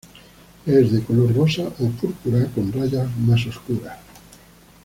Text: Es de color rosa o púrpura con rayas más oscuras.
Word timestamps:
Es 0.65 0.91
de 0.91 1.03
color 1.03 1.31
rosa 1.35 1.61
o 1.67 1.89
púrpura 1.91 2.45
con 2.55 2.71
rayas 2.73 3.07
más 3.19 3.45
oscuras. 3.45 3.99